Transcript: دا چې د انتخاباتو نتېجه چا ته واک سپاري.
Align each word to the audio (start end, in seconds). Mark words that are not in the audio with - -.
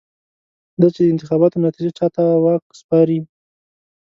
دا 0.79 0.87
چې 0.93 1.01
د 1.03 1.07
انتخاباتو 1.13 1.61
نتېجه 1.67 1.91
چا 1.97 2.07
ته 2.15 2.23
واک 2.43 2.63
سپاري. 2.79 3.19